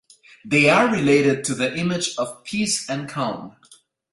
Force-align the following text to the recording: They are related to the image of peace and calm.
They 0.43 0.67
are 0.67 0.87
related 0.91 1.43
to 1.43 1.53
the 1.53 1.75
image 1.75 2.17
of 2.17 2.43
peace 2.43 2.89
and 2.89 3.07
calm. 3.07 3.55